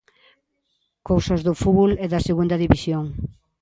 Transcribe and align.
Cousas 1.09 1.39
do 1.47 1.53
fútbol 1.61 1.91
e 2.03 2.05
da 2.13 2.25
Segunda 2.27 2.55
División. 2.63 3.03